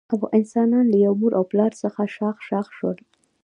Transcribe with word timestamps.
انسانان 0.37 0.85
له 0.91 0.97
یوه 1.05 1.15
مور 1.21 1.31
او 1.39 1.43
پلار 1.51 1.71
څخه 1.81 2.01
شاخ 2.15 2.35
شاخ 2.47 2.67
شول. 2.77 2.97